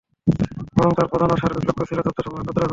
[0.75, 2.67] বরং তার প্রধান ও সার্বিক লক্ষ্য ছিল তথ্যসমূহ একত্র করা।